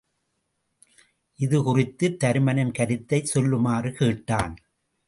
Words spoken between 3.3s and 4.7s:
சொல்லுமாறு கேட்டான்.